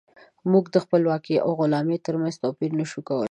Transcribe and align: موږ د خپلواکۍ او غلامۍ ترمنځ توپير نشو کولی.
موږ 0.51 0.65
د 0.73 0.75
خپلواکۍ 0.83 1.35
او 1.45 1.49
غلامۍ 1.59 1.97
ترمنځ 2.05 2.35
توپير 2.43 2.71
نشو 2.79 2.99
کولی. 3.07 3.19